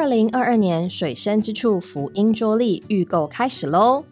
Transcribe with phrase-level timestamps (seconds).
[0.00, 4.02] 二零二二年水深之处福音桌历预购开始喽！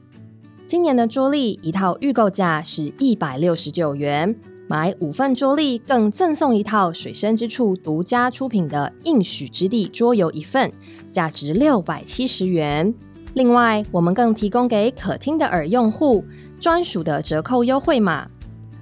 [0.66, 10.70] 今年的桌历一套预购价是一百六十九元，买五份桌历更赠送一套水深之处独家出品的应许之地桌游一份，
[11.10, 12.92] 价值六百七十元。
[13.32, 16.22] 另外，我们更提供给可听的耳用户
[16.60, 18.28] 专属的折扣优惠码，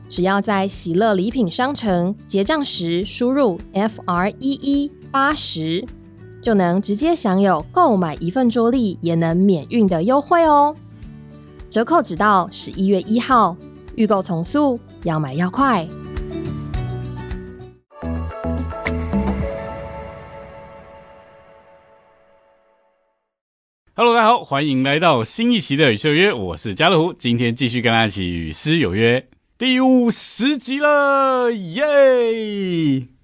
[0.09, 5.85] 只要在喜乐礼品商城结账时输入 F R E E 八十。
[6.47, 10.77] 就能直接享有购买一份桌历也能免运的优惠哦！
[11.69, 13.57] 折扣只到十一月一号，
[13.97, 15.85] 预购从速，要买要快。
[23.97, 33.16] Hello，大家好，欢迎来到新一期的与诗有约，我是家乐福，今天继续跟大家一起与诗有约，第五十集了，耶！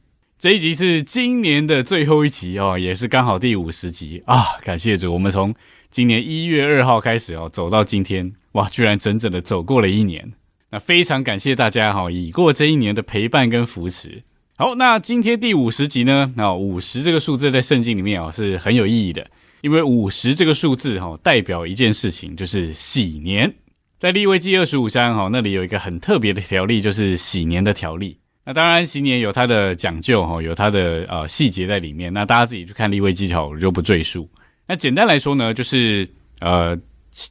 [0.42, 4.58] 这一集是今年的最后一集哦，也是刚好第五十集啊！
[4.64, 5.54] 感谢主，我们从
[5.88, 10.32] 今年一月二号开始哦，走到今天，哇，居然整整的走过了一年。
[10.72, 14.24] 那非常感谢大家哈，已过这一年的陪伴跟扶持。
[14.56, 16.32] 好，那今天第五十集呢？
[16.36, 19.24] 那五十这个数字在圣经里面哦是很有意义的，
[19.60, 23.54] 因为五十这个数字哈代表一件事情，就是喜年。
[23.96, 28.16] 在立位记二十五章哈那里有一个很特别的条例，就是喜年的条例。
[28.44, 32.12] 那当然，新年有它的讲究哈，有它的呃细节在里面。
[32.12, 34.28] 那大家自己去看立位技巧，我就不赘述。
[34.66, 36.08] 那简单来说呢，就是
[36.40, 36.76] 呃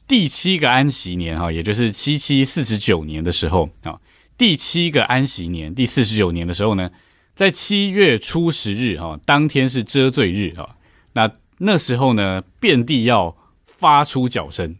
[0.08, 3.98] 第七个安息年哈，也就是七七四十九年的时候啊，
[4.38, 6.90] 第七个安息年第四十九年的时候呢，
[7.34, 10.66] 在七月初十日哈，当天是遮罪日啊。
[11.12, 14.74] 那那时候呢，遍地要发出脚声。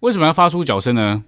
[0.00, 1.22] 为什么要发出脚声呢？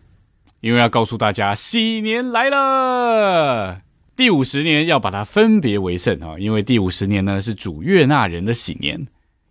[0.61, 3.86] 因为要告诉大家，喜年来了。
[4.17, 9.07] 第五十年要把它分别为圣啊，因为第五十年呢是主悦纳人的喜年。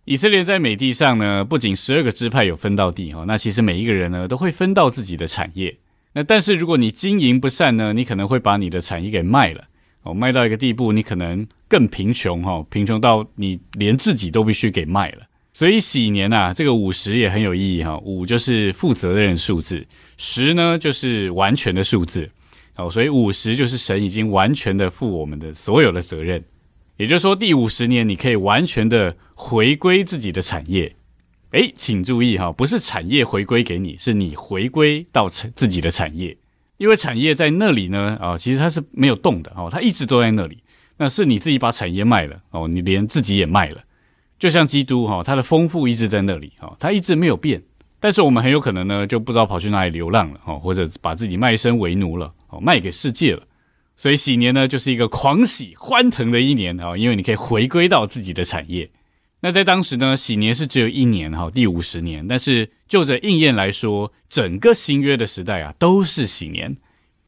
[0.06, 5.76] 以色列在美地上呢，不仅十二个支派有分到地哈，那其实每一个人呢都会分到自己的产业。
[6.14, 9.62] 那但是如果你经营不善呢，你可能会把你的产业给卖了
[10.02, 15.18] 哦，卖到一个地步，你可能更贫穷哈，贫穷到你连自己都必须给卖了。
[15.52, 19.86] 所以喜年呐，这个五十也很有意义哈，五就是负责任数字，
[20.16, 22.28] 十呢就是完全的数字。
[22.76, 26.44] 哦，所以五十就是神已经完全的负我们的所有的责任，
[26.96, 30.94] 也就是说，第五十年你可以完全的回归自己的产业。
[31.52, 36.36] 诶，请注意哈，不是产业回归给你，是你回归到自己的产业，
[36.76, 40.62] 因为产业在那里呢，啊，其实它是没有动的哦，它一直都在那里。
[40.98, 43.82] 那是你自己把产业卖了哦，你连自己也卖了，
[44.38, 47.62] 就像基督哈，它的丰富一直在那里哈，它一直没有变。
[48.00, 52.32] 但是我们很有可能呢，就不知道跑去哪里流浪了哦，或者把自己卖身为奴了。
[52.60, 53.42] 卖给世界了，
[53.96, 58.90] 所以喜年呢就是一个狂喜欢腾的一年啊，因为你可以回归到自己的产业。
[59.40, 62.26] 那在当时呢，喜年是只有一年哈，第五十年。
[62.26, 66.74] 但是就着应验来说，整个新约的时代啊都是喜年，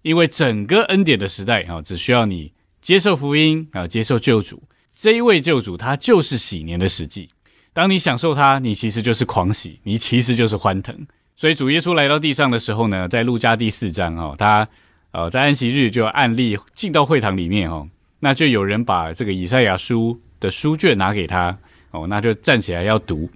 [0.02, 4.62] 因为整个恩典的时代啊，只需要你接受福音啊，接受救主
[4.96, 7.28] 这一位救主，他就是喜年的实际。
[7.72, 11.06] 当你享受他，你其实就是狂喜，你其实就是欢腾。
[11.36, 14.68] 所以主耶稣来到地上的时候呢，在路加第四章啊，他。
[15.12, 17.88] 呃，在安息日就案例进到会堂里面哦，
[18.20, 21.58] 那就有人把这个以赛亚书的书卷拿给他
[21.90, 23.30] 哦，那就站起来要读。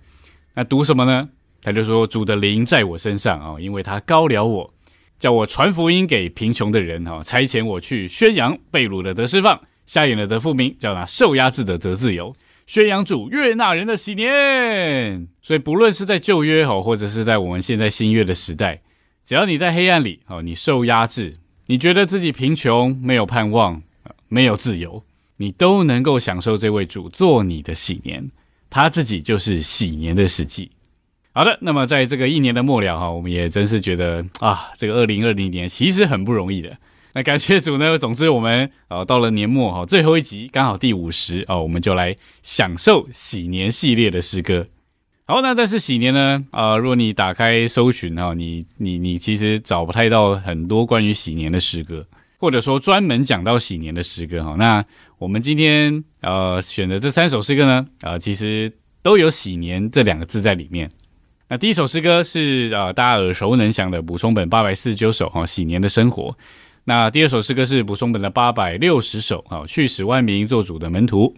[0.55, 1.29] 那读什么呢？
[1.63, 4.75] 他就说：“主的灵在我身上哦，因为他高了我，
[5.21, 12.35] 叫我传福音给贫穷的人哦，差遣我去宣扬被掳的得释放，瞎眼的得复明，叫那受压制的得自由，
[12.67, 15.29] 宣扬主悦纳人的喜年。
[15.41, 18.83] 所以不论是在旧约哦，或者是在我们现在新约的时代，
[19.25, 23.83] 只要你在黑暗里哦，你受压制。”你觉得自己贫穷、没有盼望、
[24.29, 25.05] 没有自由，
[25.37, 28.31] 你都能够享受这位主做你的喜年，
[28.69, 30.71] 他自己就是喜年的实际。
[31.33, 36.77] 好的，那么在这个一年的末了哈，我们也真是觉得啊，这个二零二零年其实很不容易的。
[37.15, 44.67] 那感谢主呢，总之我们啊到了年末哈，最后一集刚好第五十哦，我们就来享受喜年系列的诗歌。
[45.33, 46.45] 好，那但是喜年呢？
[46.51, 52.07] 啊，如果你打开搜寻哈，你你你其实找不太到很多关于喜年的诗歌，
[52.37, 54.57] 或者说专门讲到喜年的诗歌哈。
[54.59, 54.85] 那
[55.17, 58.71] 我们今天呃选的这三首诗歌呢，啊，其实
[59.03, 60.91] 都有喜年这两个字在里面。
[61.49, 66.37] 那第一首诗歌是啊大家耳熟能详的补充本八百四十九首哈，喜年的生活。
[66.85, 71.35] 那第二首诗歌是补充本的八百六十首啊，去使万民做主的门徒。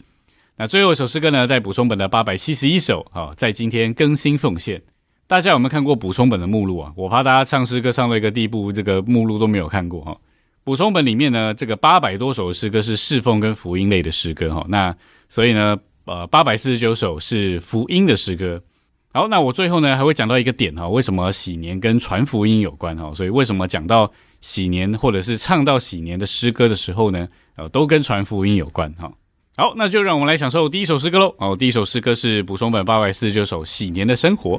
[0.56, 4.80] 那最后一首诗歌呢，在补充本的八百七十一首啊，在今天更新奉献。
[5.26, 6.92] 大家有没有看过补充本的目录啊？
[6.94, 10.16] 我怕大家唱诗歌唱到一个地步，这个目录都没有看过哈。
[10.62, 14.64] 补充本里面呢，这个八百多首诗歌是侍奉跟福音类的诗歌哈。
[14.68, 14.94] 那
[15.28, 18.62] 所以呢，呃八百四十九首是福音的诗歌。
[19.12, 23.12] 好，那我最后呢还会讲到一个点哈，为什么喜年跟传福音有关哈？
[23.12, 27.26] 所以为什么讲到喜年或者是唱到喜年的诗歌的时候呢，
[27.56, 29.10] 呃，都跟传福音有关哈。
[29.56, 31.32] 好，那就让我们来享受第一首诗歌喽。
[31.38, 34.56] 哦，第一首诗歌是补充本八百四十九首《喜年的生活》。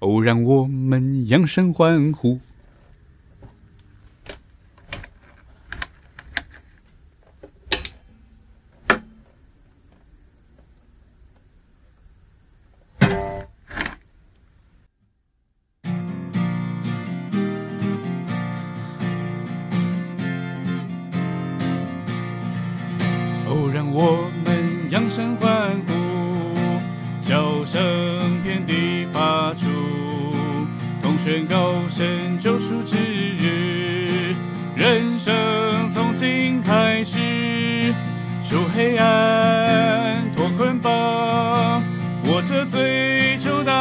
[0.00, 2.40] 哦，让我们扬声欢呼。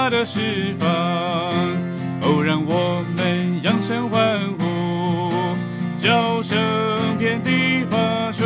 [0.09, 0.87] 的释放。
[2.21, 5.31] 哦，让我们扬声欢呼，
[5.97, 6.57] 叫声
[7.17, 8.43] 遍地发出。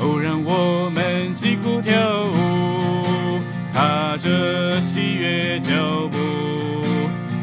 [0.00, 1.92] 哦，让我们击鼓跳
[2.24, 3.40] 舞，
[3.72, 5.72] 踏着喜悦脚
[6.10, 6.18] 步，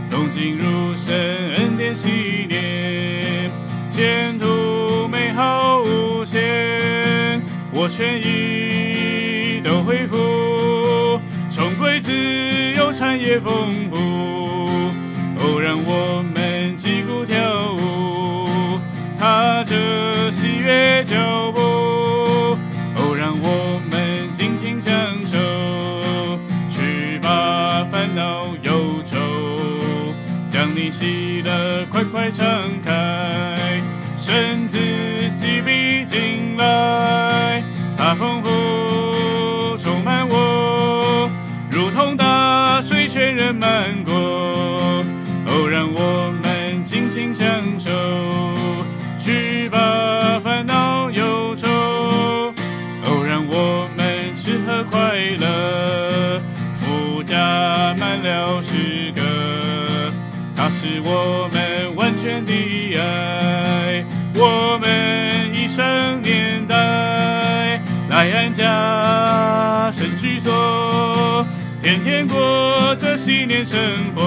[0.10, 3.50] 同进入神恩典喜念，
[3.90, 7.42] 前途美好无限，
[7.74, 11.20] 我全意都恢复，
[11.52, 12.41] 重归自。
[13.02, 13.98] 产业丰富。
[15.40, 18.80] 哦，让我们击鼓跳舞，
[19.18, 21.60] 踏着喜悦脚步。
[22.96, 24.94] 哦，让我们尽情享
[25.26, 26.38] 受，
[26.70, 29.18] 去把烦恼忧愁，
[30.48, 32.46] 将你喜乐快快敞
[32.86, 33.82] 开，
[34.16, 34.78] 身子
[35.36, 37.64] 即逼进来。
[43.52, 45.04] 水全人漫过。
[45.48, 47.46] 哦，让我们尽情享
[47.78, 47.92] 受，
[49.20, 51.68] 去把烦恼忧愁。
[53.04, 56.42] 哦，让我们吃喝快乐，
[56.80, 59.22] 富家满了诗歌，
[60.56, 62.54] 它是我们完全的
[62.98, 64.06] 爱，
[64.36, 67.82] 我们一生年代。
[68.10, 71.46] 来安家，生居所，
[71.82, 73.80] 天天过着新年生
[74.16, 74.22] 活。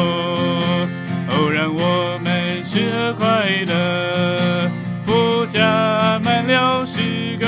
[1.30, 4.68] 哦，让我们吃喝快乐，
[5.06, 7.46] 附加满了诗歌。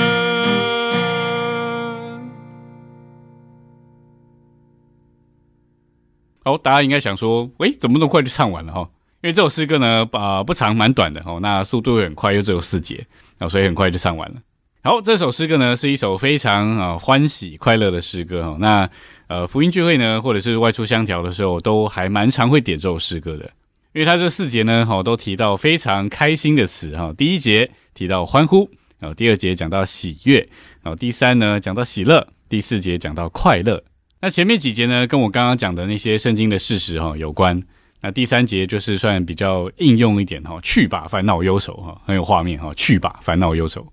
[6.45, 8.89] 好，大家应该想说，喂，怎么那么快就唱完了哈？
[9.21, 11.39] 因为这首诗歌呢，啊，不长，蛮短的哦。
[11.41, 13.05] 那速度很快，又只有四节，
[13.39, 14.37] 啊，所以很快就唱完了。
[14.83, 18.57] 好，这首诗歌呢是一首非常啊欢喜快乐的诗歌哈。
[18.61, 18.89] 那
[19.27, 23.45] 呃福音聚会呢，或者是外出相调的时候，都还蛮常会点这首诗歌的，
[23.93, 27.13] 因为它这四节呢，哈都提到非常开心的词哈。
[27.17, 28.69] 第一节提到欢呼，
[28.99, 30.39] 然后第二节讲到喜悦，
[30.81, 33.83] 然后第三呢讲到喜乐，第四节讲到快乐。
[34.21, 37.61] 那前面几节呢，跟我刚刚讲的那些圣经的事实哈有关。
[38.01, 43.85] 那第三节就是算比较应用一点哈，去吧烦恼忧愁哈，很有画面哈，去吧烦恼忧愁。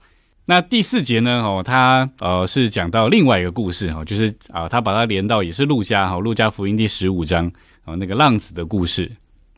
[0.47, 1.43] 那第四节呢？
[1.43, 7.51] 哦，他呃是讲到另外一个故事哈，就是啊，他把它连到也是路加哈，路加福音第十五章
[7.85, 9.11] 啊，那个浪子的故事。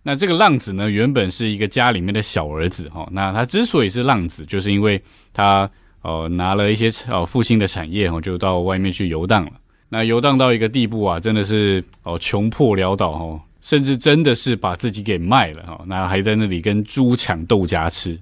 [0.04, 3.08] 那这个浪子呢，原本是一个家里面的小儿子哈。
[3.10, 5.02] 那他之所以是浪子，就是因为
[5.32, 5.68] 他
[6.02, 9.52] 呃拿了一些呃父亲的产业哈，就到外面去游荡了。
[9.88, 15.84] 那游荡到一个地步啊，真的是哦穷破潦倒哈，甚至真的是把自己给卖了哈。
[15.88, 18.16] 那还在那里跟猪抢豆荚吃。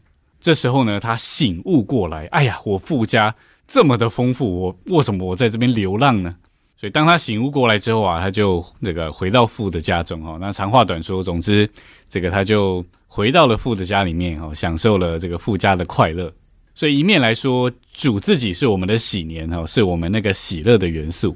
[0.45, 3.35] 这时候呢，他醒悟过来，哎呀，我富家
[3.67, 6.37] 这么的丰富，我为什么我在这边流浪呢？
[6.77, 10.37] 所以当他醒悟过来之后啊，他就那个回到富的家中哈。
[10.39, 11.67] 那长话短说，总之
[12.11, 16.31] 这个他就回到了富的家里面哈，享受了这个富家的快乐。
[16.75, 21.35] 所以一面来说，主自己是我们的喜年哈，是我们那个喜乐的元素。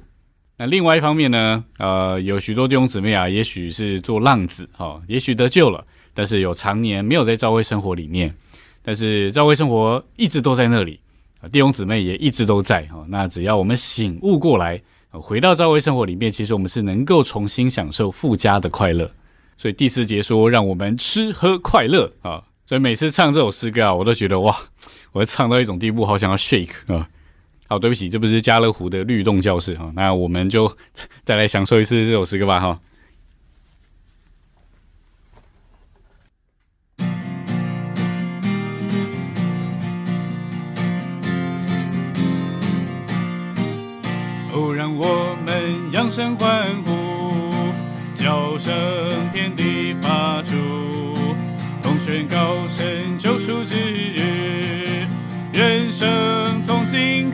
[0.58, 8.34] 那另外一方面呢，呃，有许多弟兄姊妹啊，也许是做浪子哈，也许得救了，但是有常年没有在教会生活里面。
[8.88, 10.99] 但是教会生活一直都在那里
[11.42, 13.04] 啊，弟兄姊妹也一直都在哈。
[13.07, 14.80] 那只要我们醒悟过来，
[15.11, 19.11] 回到教会生活里面，其实我们是能够重新享受附加的快乐。
[19.59, 22.42] 所以第四节说，让我们吃喝快乐啊。
[22.64, 24.57] 所以每次唱这首诗歌啊，我都觉得哇，
[25.12, 27.07] 我唱到一种地步，好想要 shake 啊。
[27.66, 29.92] 好，对不起，这不是家乐福的律动教室哈。
[29.95, 30.75] 那我们就
[31.26, 32.80] 再来享受一次这首诗歌吧哈。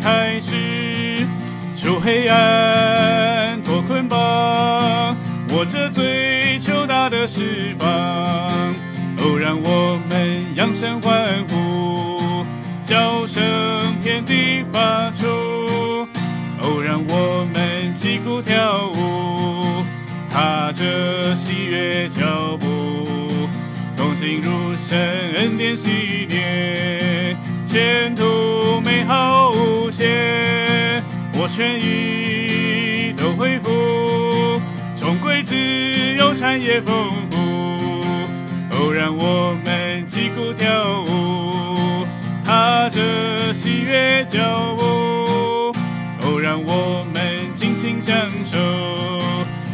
[0.04, 1.26] 开始，
[1.74, 5.16] 出黑暗脱捆绑，
[5.48, 7.88] 握着最求大的释放。
[7.88, 12.44] 哦，让我们扬声欢呼，
[12.82, 13.42] 叫声
[14.02, 15.26] 天地发出。
[16.60, 19.82] 哦，让我们击鼓跳舞，
[20.28, 22.68] 踏着喜悦脚步，
[23.96, 24.98] 同心入神
[25.34, 27.00] 恩典喜殿，
[27.74, 31.02] 前途美好无限，
[31.34, 34.60] 我全意都恢复，
[34.96, 35.56] 重归自
[36.16, 36.94] 由产业丰
[37.32, 37.36] 富。
[38.70, 42.06] 哦，让我们击鼓跳舞，
[42.44, 45.74] 踏着喜悦脚步。
[46.22, 48.56] 哦，让我们尽情享受，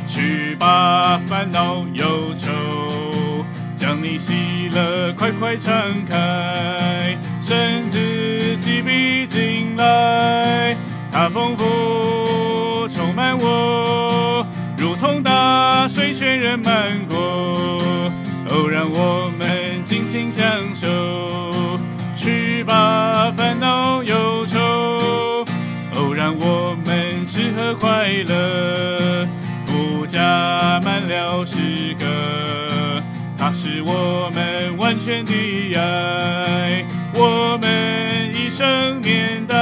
[0.09, 3.45] 去把烦恼忧愁，
[3.77, 5.75] 将你喜乐快快敞
[6.09, 6.17] 开，
[7.51, 7.99] 神自
[8.59, 10.77] 己必进来，
[11.11, 14.47] 它丰富充满我，
[14.79, 17.19] 如同大水全人满过。
[18.51, 21.81] 哦，让我们尽情享受，
[22.15, 24.59] 去把烦恼忧愁。
[25.93, 29.27] 哦，让我们吃喝快乐，
[29.67, 33.03] 福加满了诗歌，
[33.37, 35.33] 它是我们完全的
[35.75, 36.85] 爱，
[37.23, 39.55] 我们一生年代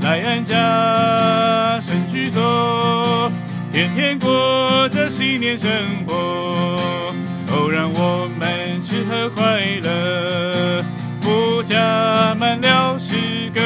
[0.00, 3.30] 来安家神居座，
[3.72, 5.70] 天天过着新年生
[6.08, 6.12] 活。
[7.52, 10.84] 哦，让我们吃喝快乐，
[11.20, 13.14] 福加满了诗
[13.54, 13.60] 歌。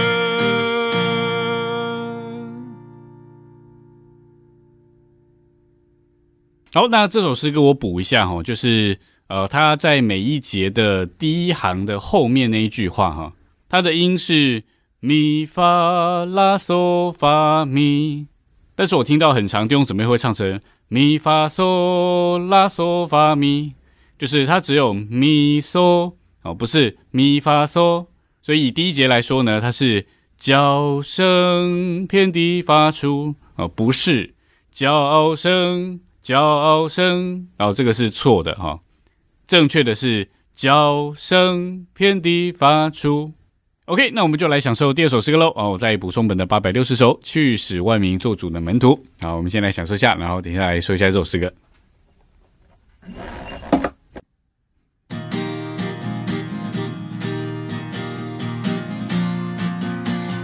[6.75, 8.99] 好，那这首诗歌我补一下哈，就是
[9.29, 13.33] 呃，它在每一节的第一行的后面那一句话哈，
[13.69, 14.65] 它的音是
[15.01, 18.27] 咪发拉嗦发咪，
[18.75, 23.75] 但是我听到很长弟兄姊妹会唱成咪发嗦拉嗦发咪，
[24.19, 28.07] 就是它只有咪嗦哦，不是咪发嗦，
[28.43, 30.07] 所以以第一节来说呢，它是
[30.37, 34.35] 叫声遍地发出哦，不是
[34.75, 36.01] 骄傲声。
[36.21, 38.81] 骄傲声，然后这个是错的哈，
[39.49, 43.33] 正确的是叫声偏低发出。
[43.87, 45.51] OK，那我们就来享受第二首诗歌喽。
[45.57, 49.03] 哦，我再补充本的八百六十首，去使万民做主的门徒。
[49.23, 51.51] 好，我们先来享受一下，然后等一下来说一下这首诗歌。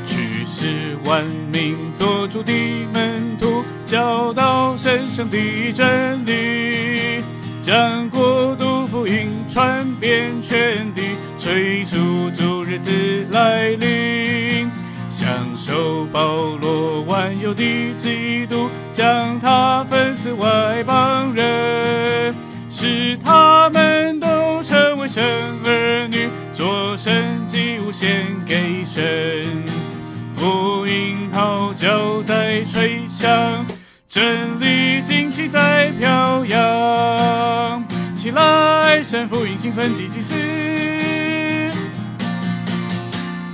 [0.07, 2.53] 去使万民做主的
[2.95, 3.63] 门徒。
[3.85, 5.39] 教导神圣的
[5.73, 7.23] 真理，
[7.61, 8.74] 将国度
[9.05, 11.03] 福音传遍全地，
[11.39, 14.71] 催促主日子来临，
[15.11, 17.63] 享受保罗万有的
[17.99, 22.35] 基督，将他分赐外邦人，
[22.71, 25.23] 使他们都成为神
[25.67, 29.45] 儿女，做神祭物献给神，
[30.35, 33.31] 福音号角在吹响。
[34.09, 36.59] 真理旌旗在飘扬，
[38.25, 40.35] 起来，神父引兴奋地祭司，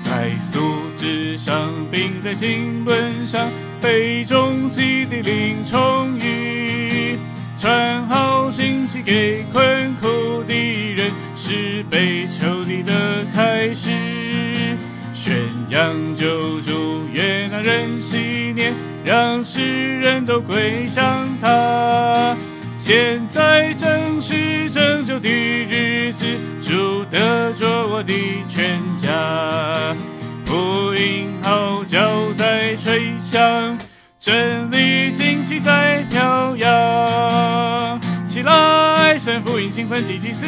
[0.04, 0.60] 在素
[0.96, 3.50] 质上，并在经纶上，
[3.80, 7.18] 被终极的灵宠遇，
[7.58, 10.54] 传好信息给困苦的
[10.94, 13.90] 人，是被囚的的开始，
[15.12, 15.34] 宣
[15.68, 18.72] 扬救主，悦纳人信念。
[19.04, 22.36] 让世人都归向他。
[22.78, 24.09] 现在正
[28.02, 28.14] 的
[28.48, 29.94] 全家。
[30.44, 33.78] 福音号角在吹响，
[34.18, 38.00] 真理旌旗在飘扬。
[38.26, 40.46] 起来，神福音兴奋的祭司，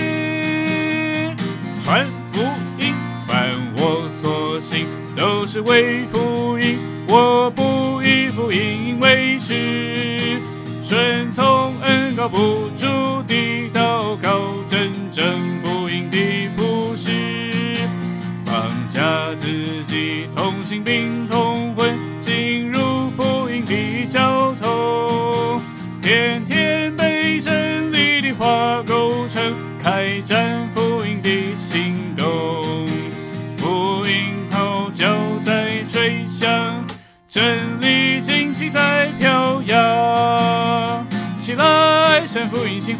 [1.85, 2.41] 传福
[2.79, 2.95] 音，
[3.27, 6.79] 凡我所行都是为福音。
[7.09, 10.41] 我不以福音为耻，
[10.83, 12.71] 顺从恩高不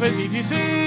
[0.03, 0.82] 福音兴奋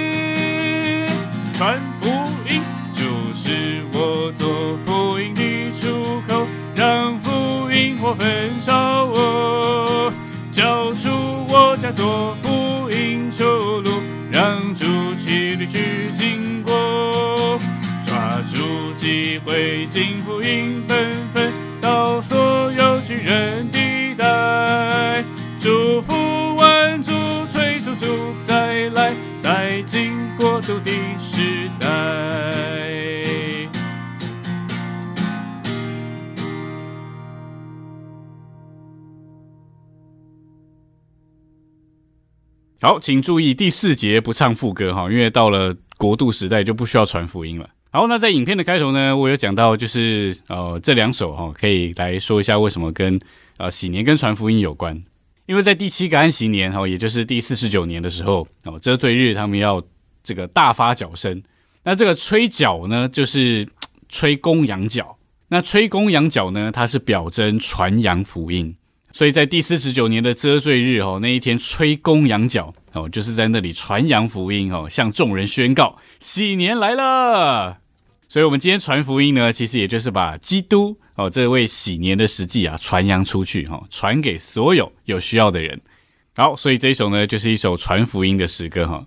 [42.83, 47.71] 好，请注意第四节不唱副歌哈，因为到了国度时代就不需要传福音了。
[47.91, 53.19] 好，那在影片的开头呢，我有讲到就是呃这两首哈，可以来说一下为什么跟
[53.57, 55.03] 呃喜年跟传福音有关。
[55.47, 59.83] 因为在第七个安息年哈，也就是第四十九年的时候哦，遮罪日他们要
[60.23, 61.43] 这个大发角声。
[61.83, 63.67] 那这个吹角呢，就是
[64.11, 65.17] 吹公羊角。
[65.49, 68.77] 那吹公羊角呢，它是表征传扬福音。
[69.17, 77.79] 所以在第四十九年的遮罪日哦，那一天吹公羊角哦，就是在那里传扬福音哦，向众人宣告喜年来了。
[78.29, 85.81] 所以，我们今天传福音呢，其实也就是把基督哦这位喜年的实际啊传扬出去哈，传给所有有需要的人。
[86.35, 89.03] 好，所以这一首呢，就是一首传福音的诗歌哈。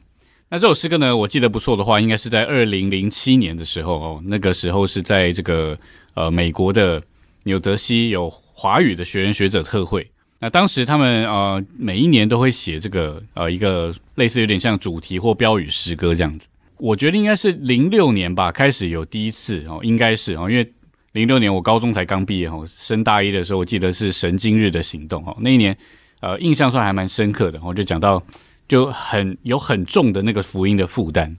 [0.50, 5.78] 那这首诗歌呢，我记得不错的话，应该是在二零零七年的时候哦，那个时候是在这个
[6.16, 7.00] 呃美国的
[7.44, 8.28] 纽泽西有。
[8.62, 10.06] 华语的学员学者特会，
[10.38, 16.46] 那当时他们呃每一年都会写这个呃一个类似有点像主题或标语诗歌这样子。
[16.76, 20.74] 我觉得应该是零六年吧，开始有第一次哦，应该是哦，因为
[21.14, 25.78] 零六年我高中才刚毕业哦，升大一的时候，我记得是神经日的行动哦，那一年
[26.20, 28.22] 呃印象算还蛮深刻的，我就讲到
[28.68, 31.34] 就很有很重的那个福音的负担，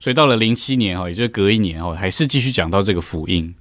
[0.00, 3.54] 所以到了零七年哈，也就是隔一年哦，还是继续讲到这个福音。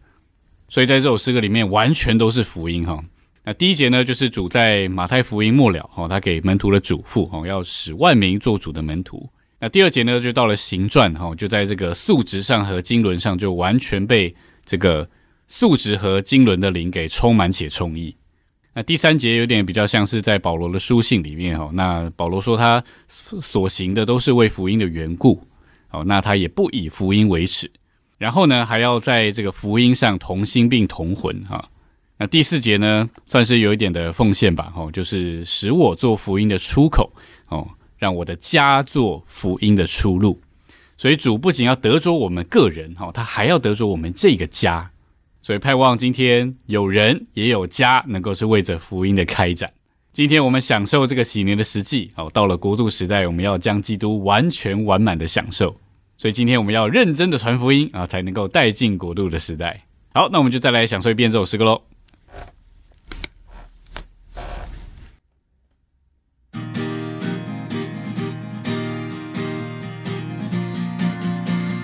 [0.71, 2.97] 所以在这首诗歌里面，完全都是福音哈。
[3.43, 9.29] 那第一节呢，就是主在马太福音末了哈，他给门徒的嘱咐哈，要使万民做主的门徒。
[9.59, 15.07] 那第二节呢，就到了行传哈，就在这个素质上和经纶上，就完全被这个
[15.45, 18.15] 素质和经纶的灵给充满且充溢。
[18.73, 25.45] 那第三节有点比较像是在保罗的书信里面哈，那保罗说他所行的都是为福音的缘故，
[25.89, 27.69] 哦，那他也不以福音为耻。
[28.21, 31.67] 然后呢，还要在这个福音上同心并同魂哈。
[32.19, 37.11] 那第四节呢，算是有一点的奉献吧，哦，就是使我做福音的出口
[37.47, 40.39] 哦，让我的家做福音的出路。
[40.99, 44.87] 所以主不仅要得着我们个人哈，他还要得着我们这个家。
[45.41, 49.73] 所以盼望今天有人也有家，能够是为着福音的开展。
[50.13, 55.75] 今天我们享受这个喜年的实际哦，到了国度时代，我们要将基督完全完满的享受。
[56.21, 59.81] 所以今天我们要认真的传福音啊，才能够带进国度的时代。
[60.13, 61.81] 好，那我们就再来享受一遍这首诗歌喽。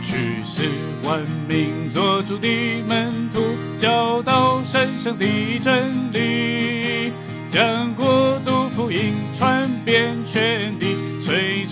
[0.04, 0.69] 去世
[1.02, 1.19] 万
[1.50, 2.47] 民做主的
[2.88, 3.41] 门徒，
[3.76, 5.26] 教导神圣的
[5.58, 7.12] 真理，
[7.50, 11.65] 将国度福音传遍全地，催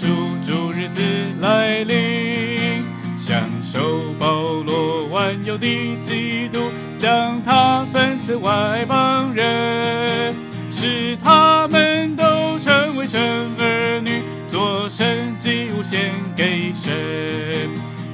[5.45, 5.67] 有的
[6.01, 10.35] 基督将他分赐外邦人，
[10.71, 13.21] 使他们都成为神
[13.59, 16.93] 儿女，做神祭物献给神。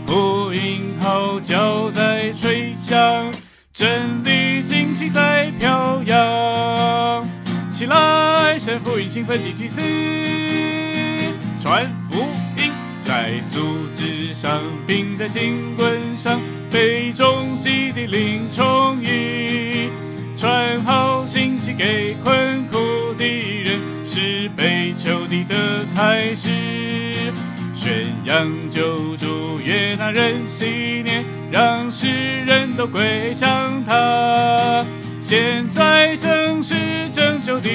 [0.05, 3.31] 福音号角在吹响，
[3.71, 7.27] 真理旌旗在飘扬。
[7.71, 9.81] 起来，神福音兴奋地祭司，
[11.61, 12.19] 传福
[12.57, 12.71] 音
[13.03, 16.10] 在素质上，并在经棍。
[16.71, 19.89] 被终极的灵宠溺，
[20.37, 26.49] 传好信息给困苦的人，是被求的的开始。
[27.75, 32.07] 宣扬救主约拿人信念，让世
[32.45, 34.85] 人都归向他。
[35.19, 36.75] 现在正是
[37.11, 37.69] 拯救的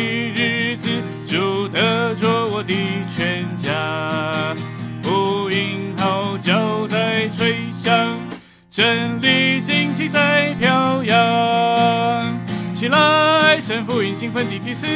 [8.77, 12.39] 真理旌旗在飘扬，
[12.75, 14.87] 起来，神福音兴奋地祭司，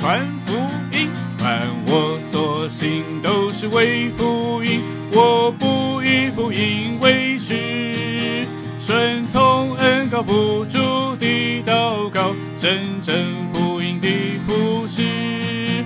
[0.00, 0.54] 传福
[0.90, 4.80] 音，凡我所行都是为福音，
[5.12, 8.46] 我不以福音为耻，
[8.80, 13.14] 顺从恩高不住的祷告，真正
[13.52, 14.08] 福音的
[14.46, 15.84] 服饰，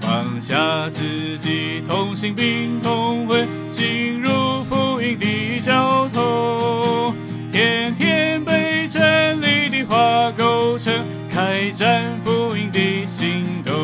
[0.00, 4.62] 放下自己同心并同魂，进入
[11.84, 13.74] 开展福音的行动，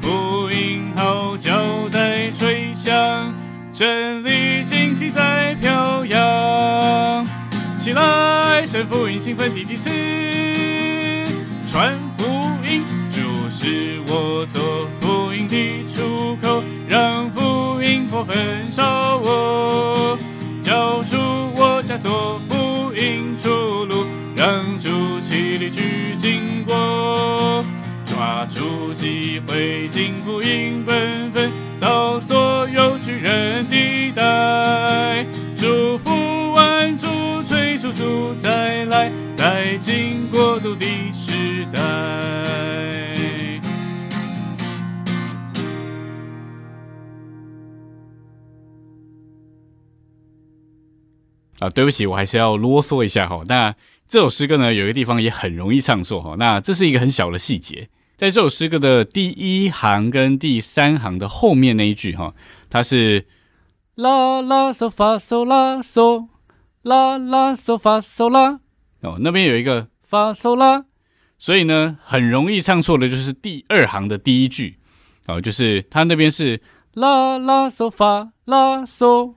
[0.00, 1.52] 福音号角
[1.90, 3.34] 在吹响，
[3.70, 7.26] 真理惊喜在飘扬，
[7.78, 9.90] 起来，神福音兴奋的祭司，
[11.70, 12.24] 传福
[12.66, 20.18] 音，主是我做福音的出口，让福音火焚烧我，
[20.62, 21.18] 交出
[21.56, 24.88] 我家做福音出路，让主
[25.20, 26.59] 起力去经过，
[28.50, 35.24] 抓住机会进福音奔奔到所有巨人地带，
[35.56, 37.06] 祝福万族
[37.44, 41.80] 催促主再来，带进国度的时代。
[51.60, 53.42] 啊，对不起，我还是要啰嗦一下哈。
[53.46, 53.74] 那
[54.08, 56.34] 这首诗歌呢，有一个地方也很容易唱错哈。
[56.38, 62.34] 那这是一个很小的细节，在这首诗歌的第一行跟第三行的后面那一句哈，
[62.68, 63.26] 它是
[63.94, 66.26] 啦啦嗦发嗦啦嗦
[66.82, 68.60] 啦啦嗦发嗦啦
[69.00, 70.84] 哦，那边有一个发嗦啦，
[71.38, 74.76] 所以呢，很容易唱错的就是第二行的第一句
[75.26, 76.60] 哦，就是它那边是
[76.92, 79.36] 啦啦嗦发啦嗦。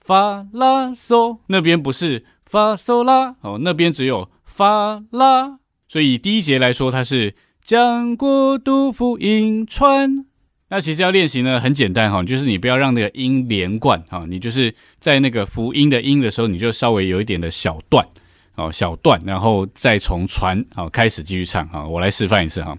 [0.00, 7.36] 发啦嗦，那边不是发嗦啦哦，那边只有发啦，所以第一节来说，它是
[7.68, 10.24] 将国度福音传。
[10.70, 18.08] 那其实要练习呢，很简单哈，就是你不要让那个音连贯哈，你就是在那个福音的音的时候，你就稍微有一点的小段
[18.54, 21.86] 哦，小段，然后再从传好开始继续唱哈。
[21.86, 22.74] 我来示范一次哈，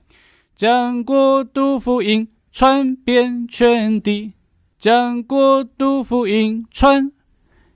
[0.56, 4.34] 将国度福音传遍全地，
[4.80, 7.12] 将国度福音传。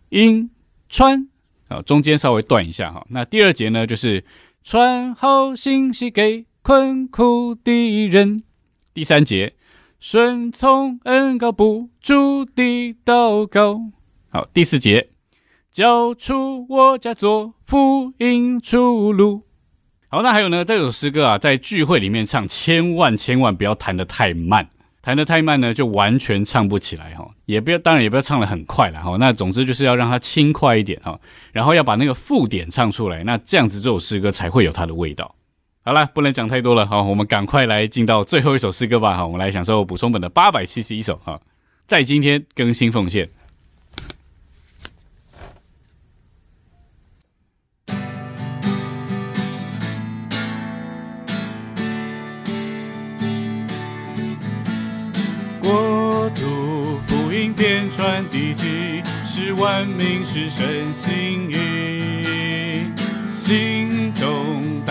[0.09, 0.49] 音
[0.89, 1.29] 传
[1.67, 3.05] 啊，中间稍微断一下哈。
[3.11, 4.25] 那第二节呢，就是
[4.63, 8.43] 传好信息给困苦的人。
[8.93, 9.55] 第三节
[9.99, 13.81] 顺从恩高不住的祷告。
[14.29, 15.09] 好，第四节
[15.73, 19.43] 交出我家做福音出路。
[20.07, 24.69] 好，那还有呢，这首诗歌啊，在聚会里面唱，千万千万不要弹得太慢。
[25.01, 27.29] 弹得太慢呢，就完全唱不起来哈。
[27.45, 29.17] 也不要，当然也不要唱得很快了哈。
[29.19, 31.19] 那总之就是要让它轻快一点哈，
[31.51, 35.35] 然后要把那个附点唱出来，那这样子这首诗歌才会有它的味道。
[35.85, 39.27] 好了，不能讲太多了好，我们赶快来进到最后一首诗歌吧好。
[39.27, 41.41] 我们来享受补充本的八百七十一首哈，
[41.85, 43.29] 在今天更新奉献。
[55.61, 62.23] 国度福音遍传地极，是万民是神心意。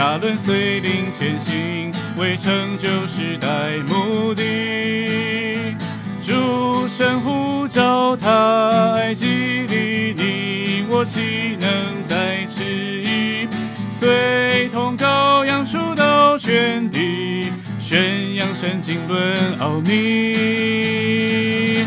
[0.03, 5.77] 大轮随灵前行，为成就时代目的。
[6.21, 9.25] 主神呼召他，爱激
[9.69, 11.71] 励你，我岂能
[12.09, 12.65] 再迟
[13.05, 13.47] 疑？
[13.95, 17.53] 随同羔羊出到全地。
[17.79, 21.85] 宣扬神经论奥秘，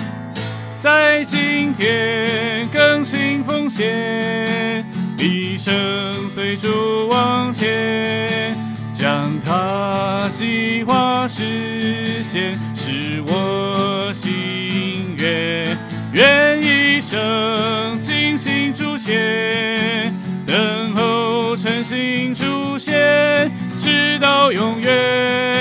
[0.80, 4.86] 在今天更新奉献，
[5.18, 6.15] 一生
[6.46, 8.56] 追逐往前，
[8.94, 15.76] 将它计划实现，是我心愿。
[16.14, 20.14] 愿一生尽心主前，
[20.46, 25.55] 等候诚心出现，直到永远。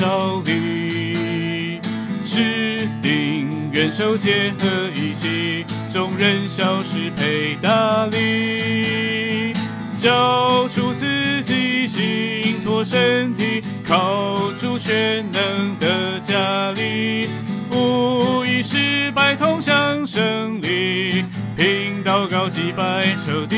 [0.00, 1.78] 少力，
[2.24, 9.52] 指定元首结合一起，众人消失配大力，
[9.98, 17.28] 交出自己心托身体，靠住全能的加力。
[17.70, 21.26] 无疑失败，同向胜利，
[21.58, 23.56] 拼祷告击败仇敌，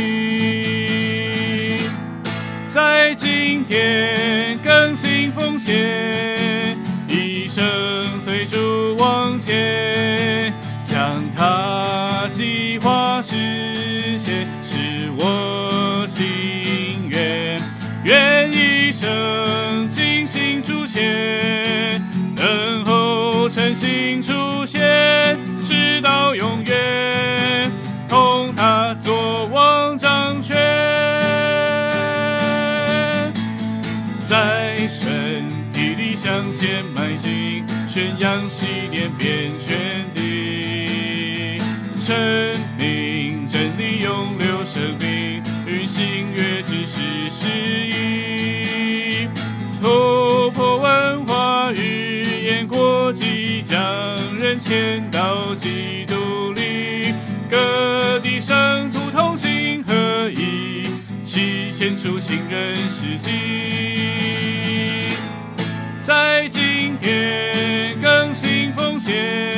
[2.75, 6.32] 在今天更新奉献，
[7.63, 17.63] 一生随主往前，将他计划实现，是我心愿，
[18.03, 22.03] 愿一生尽心主前。
[23.49, 26.01] 诚心出现，直。
[26.01, 27.22] 到永远，
[37.93, 39.77] 宣扬信念遍全
[40.15, 41.59] 地，
[42.01, 42.17] 生
[42.79, 47.51] 命真理永留生命，运行乐知识诗
[47.91, 49.29] 意，
[49.83, 53.79] 突破文化语言国际，将
[54.39, 57.13] 人迁到基督里，
[57.51, 60.87] 各地圣徒同心合一，
[61.23, 63.31] 齐献出新人事迹。
[66.05, 66.72] 在今
[67.03, 69.52] 天更新奉献，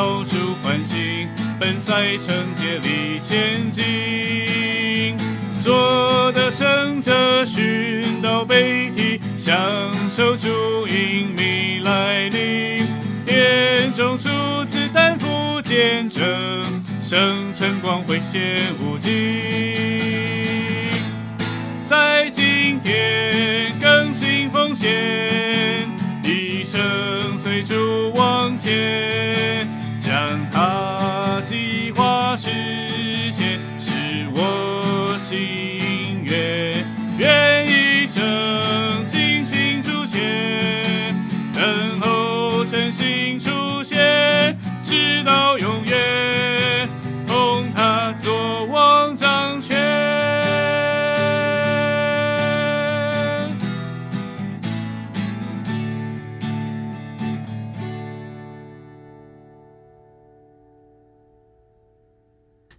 [0.00, 5.16] 指望投出欢心，本赛程接力前进。
[5.62, 9.60] 做的胜者寻到北体，享
[10.10, 12.82] 受主引迷来临，
[13.26, 16.24] 殿中数字担负见证，
[17.02, 19.10] 生辰光辉显无尽。
[21.88, 23.49] 在今天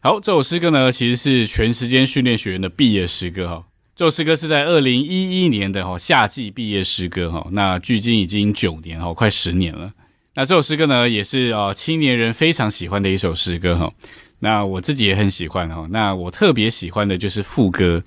[0.04, 3.64] 好，这首诗歌呢，其实是全时间训练学员的毕业诗歌哈。
[3.96, 9.94] 这首诗歌是在二零一一年的哈夏季毕业诗歌哈，那距今已经九年哈，快十年了。
[10.34, 13.94] 那这首诗歌呢，也是啊青年人非常喜欢的一首诗歌哈。
[14.40, 15.88] 那我自己也很喜欢哈。
[15.92, 18.04] 那我特别喜欢的就是副歌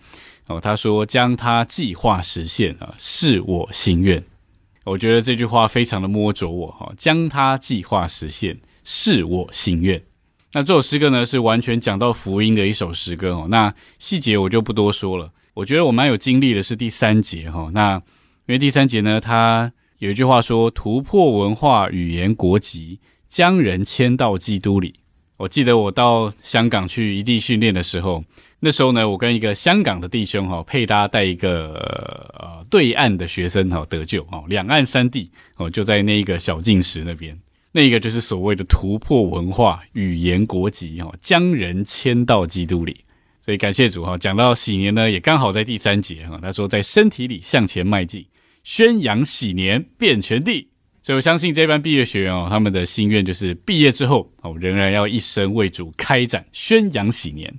[0.48, 4.20] 哦，他说将他计划实现啊，是我心愿。
[4.83, 10.02] 我觉得这句话非常的摸着我哈，将他计划实现是我心愿。
[10.54, 13.48] 那这首诗歌呢，是完全讲到福音的一首诗歌哦。
[13.50, 15.32] 那细节我就不多说了。
[15.52, 17.68] 我觉得我蛮有经历的是第三节哈。
[17.74, 17.96] 那
[18.46, 24.94] 因为第三节呢，它有一句话说：突破文化、语言、国籍，将人迁到基督里。
[25.38, 28.22] 我记得我到香港去异地训练的时候，
[28.60, 31.74] 那时候呢，我跟一个香港的弟兄哈配搭带一个
[32.38, 37.36] 呃对岸的学生哈得救哦，两岸三地哦就在那一个小径石那边。
[37.76, 43.00] 那个就是所谓的突破文化、语言、国籍，哈，将人迁到基督里。
[43.44, 48.24] 所以感谢主，哈，讲到喜年呢，也刚好在第三节，哈，他说在身体里向前迈进，
[48.62, 50.68] 宣扬喜年遍全地。
[51.02, 57.52] 所以我相信这班毕业学员哦，他们的心愿就是毕业之后哦，仍然要一生为主开展，宣扬喜年。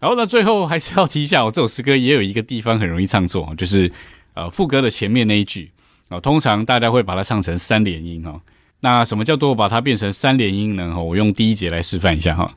[0.00, 3.88] 然后呢，最后还是要提一下，我这首诗歌也有一个地方很容易唱错，就是
[4.34, 5.70] 呃副歌的前面那一句
[6.08, 8.42] 啊，通常大家会把它唱成三连音，哈。
[8.80, 10.98] 那什么叫做把它变成三连音呢？
[11.02, 12.56] 我用第一节来示范一下哈。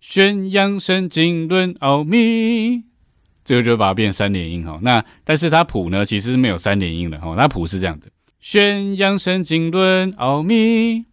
[0.00, 2.84] 宣扬圣经论奥秘，
[3.44, 4.78] 这个就把它变三连音哈。
[4.82, 7.34] 那但是它谱呢，其实是没有三连音的哈。
[7.34, 8.06] 它谱是这样的：
[8.40, 11.06] 宣扬圣经论奥秘，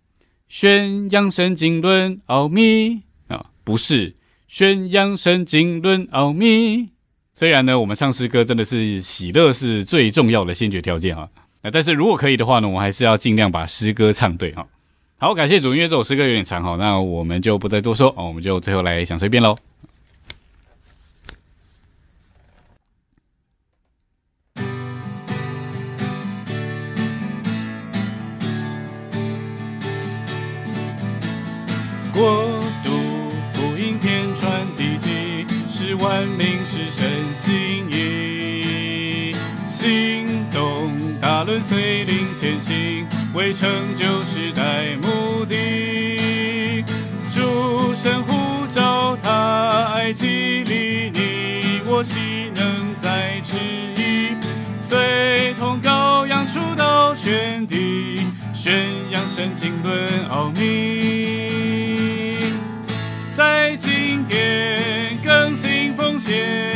[0.47, 4.15] 宣扬圣经论奥秘啊，不是
[4.47, 6.89] 宣扬圣经论奥秘。
[7.33, 11.29] 虽然呢，我们唱诗歌真的是喜乐是最重要的先决条件哈。
[11.71, 14.67] 但是如果可以的话呢，我还是要尽量把诗歌唱对哈。
[15.17, 19.55] 好，感谢主，因为这首诗歌有点长哈，那我们就不再多说哦，我们就最后来想随便喽。
[32.13, 32.45] 国
[32.83, 32.91] 度
[33.53, 37.34] 福音天传递机，使万民是神
[43.33, 46.83] 为成就时代目的。
[47.33, 53.57] 主神呼召他，爱激励你，我岂能再迟
[53.95, 54.35] 疑？
[54.87, 55.53] 最
[57.17, 58.19] 宣地，
[58.53, 62.37] 宣扬圣经论奥秘，
[63.35, 66.74] 在今天更新奉献，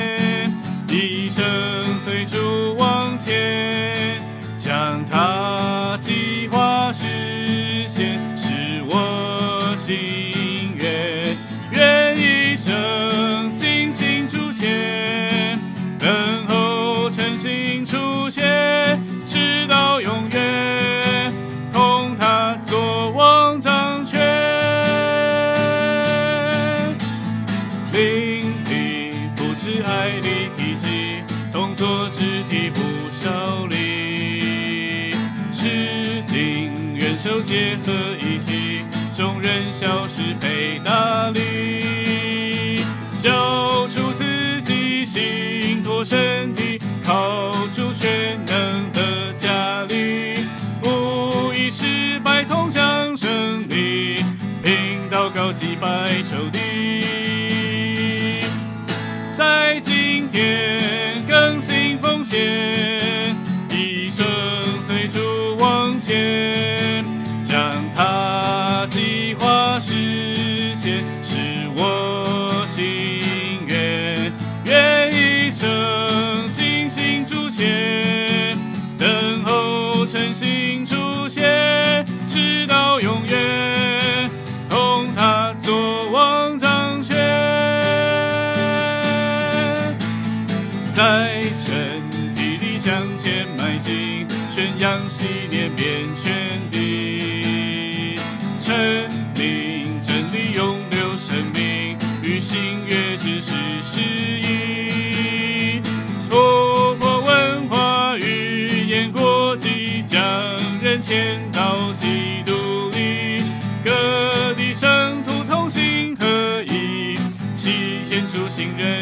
[118.60, 118.99] 献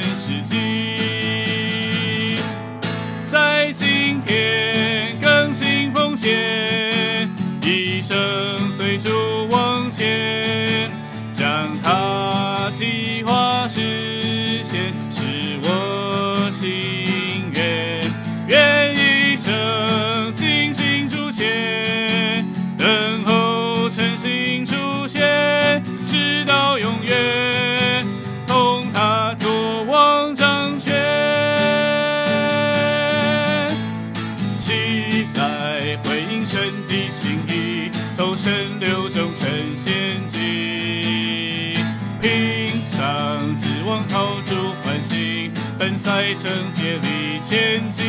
[46.28, 48.06] 本赛圣竭力前进，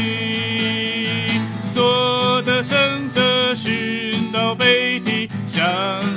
[1.72, 5.64] 做得胜者寻到北体，享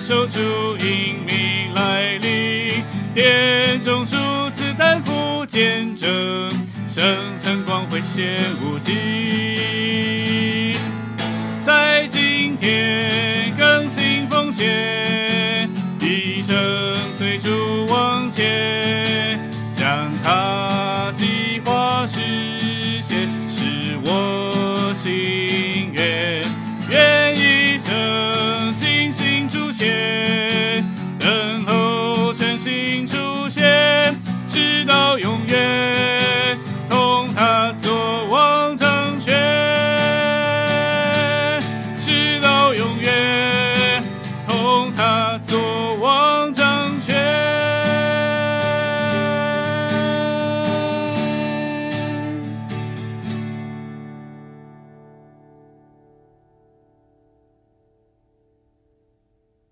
[0.02, 0.40] 受主
[0.80, 2.84] 英明来临，
[3.14, 4.16] 殿中主
[4.56, 6.50] 子担负见证，
[6.88, 10.74] 生辰光辉显无际。
[11.64, 15.11] 在今天更新奉献，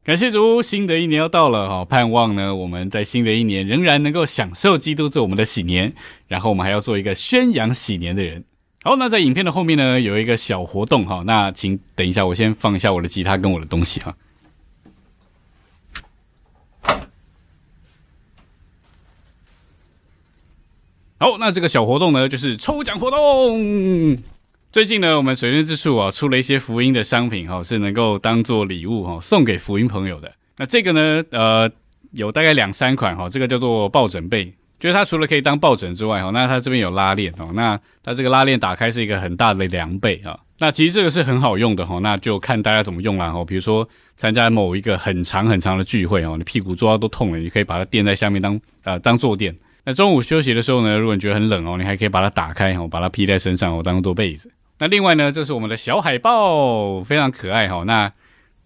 [0.09, 5.93] 感谢主，新的一年要到了哈，盼望呢我们在新的一年仍然能够享受基督做我们的喜年，
[6.27, 8.43] 然后我们还要做一个宣扬喜年的人。
[8.81, 14.15] 好，那在影片的后面呢有一个小活动哈，那请等一下，我先放一下我的吉他跟我的东西哈。
[21.19, 24.17] 好，那这个小活动呢就是抽奖活动。
[24.71, 30.31] 最近呢，我们水润之处啊出了一些福音的商品哈，是能够当做礼物哈送给福音朋友的。
[30.57, 31.67] 那这个呢，呃，
[32.11, 34.45] 有大概两三款哈，这个叫做抱枕被，
[34.79, 40.39] 就是它除了可以当抱枕之外哈，那它这边有拉链哦，那它这个拉链打开是一个很大的凉被啊。
[40.59, 43.43] 那其实这个是很好用的哈，那就看大家怎么用了哈。
[43.43, 49.57] 比如说参加某一个很长很长的聚会哦，你屁股坐到都痛了，你可以把它垫在下面当呃当坐垫。
[49.83, 54.51] 那中午休息的时候呢，如果你觉得很冷哦，你还可以把它打开哦，把它披在身上哦，当做被子。
[54.80, 57.84] 那另外呢，就是我们的小海报，非常可爱哈。
[57.86, 58.12] 那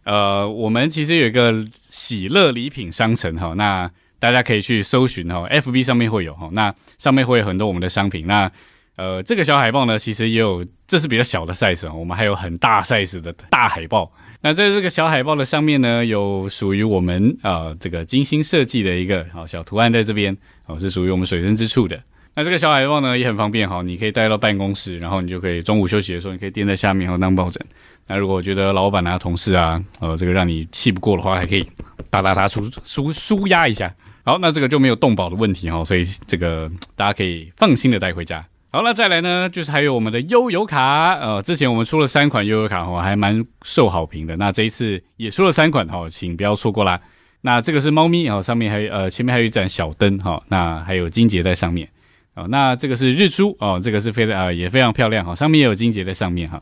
[0.05, 3.89] 呃，我们其实有一个喜乐礼品商城哈，那
[4.19, 8.27] 大家可以去搜寻哈，FB 上面会有哈，那上面会有很多我们的商品。
[8.27, 8.51] 那
[8.95, 14.11] 呃，这个小海报呢，其实也有，这是比较小的 size 哦，我们还有很大 size 的大海报。
[14.41, 20.37] 那在这个小海报的上面呢，有属于我们啊这个精心设计的一个好小图案在这边
[20.67, 21.99] 哦，是属于我们水深之处的。
[22.35, 27.63] 那这个小海报呢也很方便哈，你可以带到办公室，然后你就可以中午休息的时候，你可以垫在下面然后当抱枕。
[28.07, 31.65] 那如果觉得老板啊、同事啊，呃，这个让你气不过的话，还可以
[32.09, 33.93] 打打打舒舒舒压一下。
[34.25, 38.43] 好，那这个就没有动保的问题哈，所以这个大家可以放心的带回家。
[38.71, 44.35] 好，那再来呢，就是还有我们的悠游卡，呃，之前我们出了三款悠游卡哦，还蛮受好评的。
[44.37, 46.99] 那这一次也出了三款哈，请不要错过啦。
[47.41, 51.87] 那这个是猫咪哦，上面还有呃前面还有一盏小灯哈，那还有金杰在上面
[52.35, 52.47] 哦。
[52.49, 56.61] 那这个是日珠哦，这个是非常呃也非常漂亮哈，上面也有金节在上面哈。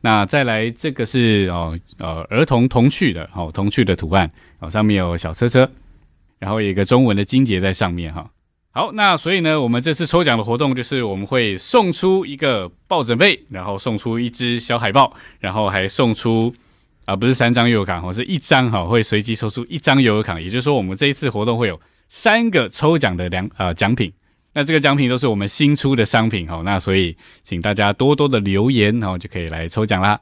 [0.00, 5.70] 那再来这个是哦呃儿童童趣的哦童趣的图案哦，上面有小车车，
[6.38, 8.30] 然后有一个中文的金节在上面哈。
[8.70, 16.52] 好，那所以呢，我们这次抽奖的活动就是我们会送出一个抱枕被，然后送出一只小海豹，然后还送出
[17.06, 24.12] 啊，不是三张悠游卡，哦，是一张哈，会随机抽出一张悠游卡，也就是说，我们这一次活动会有三个抽奖的两呃奖品，
[24.54, 30.18] 那这个奖品都是我们新出的商品哈，那所以请大家多多的留言，然后就可以来抽奖啦。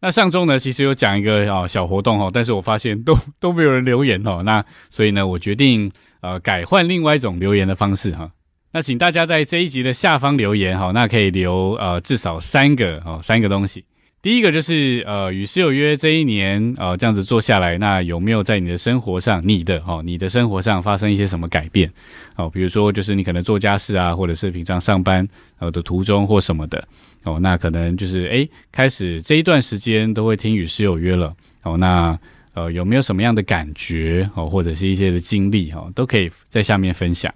[0.00, 5.92] 那上周呢，其实有讲一个哦小活动哈，但是我发现都都没有人留言哦，那所以呢，我决定。
[6.24, 8.30] 呃，改换另外一种留言的方式哈。
[8.72, 13.84] 那请大家在这一集的下方留言哈，那可以留呃至少三个哦，三个东西。
[14.24, 21.92] 第一个就是呃与室友约这一年呃这样子做下来，那有没有在你的生活上，你的哦你的生活上发生一些什么改变
[22.36, 22.48] 哦？
[22.48, 26.88] 比如说就是你可能做家事啊，或者是平常上班呃的途中或什么的
[27.24, 32.18] 哦，那可能就是哎开始这一段时间都会听与室友约了哦，那。
[32.54, 37.34] 呃，有没有什么样的感觉哦，或者是一些的经历哈，都可以在下面分享。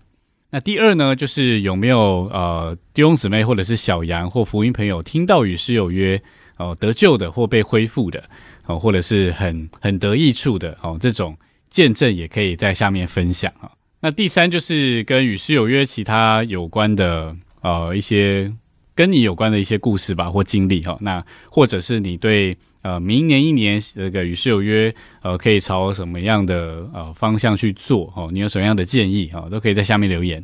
[0.49, 6.23] 那第二呢，就是有没有呃弟兄姊妹或者是小杨或福音朋友听到与师有约
[6.59, 8.23] 哦得救的或被恢复的
[8.67, 11.37] 哦，或者是很很得益处的哦，这种
[11.71, 13.71] 见证也可以在下面分享啊。
[14.01, 18.53] 那第三就是跟与师有约其他有关的呃一些
[18.95, 22.57] 跟你有关的一些故事吧或经历哈，那或者是你对。
[22.81, 28.11] 呃，明年一年这个与世有约，呃，可以朝什么样的呃方向去做？
[28.17, 29.29] 哦，你有什么样的建议？
[29.33, 30.43] 哈，都可以在下面留言。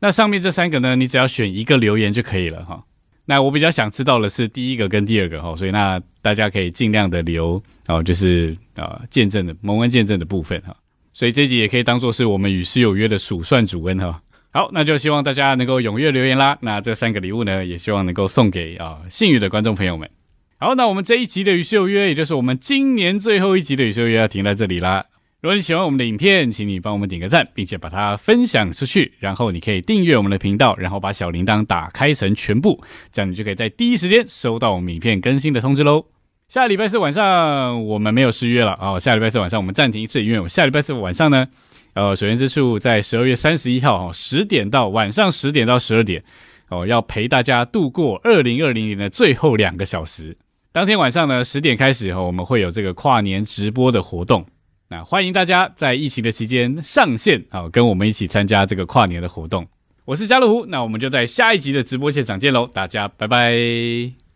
[0.00, 2.82] 那上面这三个呢，你只要选一个留言就可以了，哈。
[3.30, 10.74] 那我比较想知道的是第一个跟第二个，哈，所以那大家可以尽量的留，哦，就是呃见证的蒙恩见证的部分，哈。
[11.12, 14.22] 所以这集也可以当做是我们与世有约的数算主恩，哈。
[14.50, 16.56] 好，那就希望大家能够踊跃留言啦。
[16.62, 20.08] 那这三个礼物呢，也希望能够送给啊幸运的观众朋友们。
[20.56, 25.04] 好，那我们这一集的与秀约，也就是我们今年最后一集的与秀约，要停在这里啦。
[25.40, 29.12] 如果你喜欢我们的影片，请你帮我们点个赞，并且把它分享出去。
[29.20, 32.82] 然后你可以订阅我们的频道，然后把小铃铛打开成全部，
[33.12, 36.06] 这样你就可以在第一时间收到我们影片更新的通知喽。
[36.48, 41.46] 下礼拜四晚上我们没有失约了哦，下礼拜四晚上我们暂停一次，因为我下礼拜四晚上呢，
[41.94, 46.24] 呃，首先之处在十二月三十一号十点到晚上十点到十二点
[46.68, 50.36] 哦，要陪大家度过二零二零年的最后两个小时。
[50.72, 54.44] 当天晚上呢，十点开始后，我们会有这个跨年直播的活动。
[54.90, 59.66] 那欢迎大家在疫情的期间上线啊，跟我们一起参加这个跨年的活动。
[60.06, 64.27] 我是加乐虎，那我们就在下一集的直播现场见喽，大家拜拜。